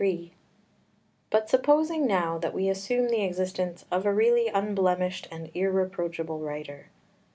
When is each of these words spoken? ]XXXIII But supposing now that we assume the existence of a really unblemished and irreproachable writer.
]XXXIII 0.01 0.33
But 1.29 1.47
supposing 1.47 2.07
now 2.07 2.39
that 2.39 2.55
we 2.55 2.69
assume 2.69 3.09
the 3.09 3.21
existence 3.21 3.85
of 3.91 4.03
a 4.07 4.11
really 4.11 4.47
unblemished 4.47 5.27
and 5.31 5.51
irreproachable 5.53 6.39
writer. 6.39 6.87